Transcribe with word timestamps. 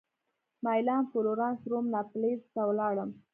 مېلان 0.63 1.03
فلورانس 1.11 1.59
روم 1.71 1.85
ناپلز 1.95 2.41
ته 2.53 2.61
ولاړم. 2.69 3.09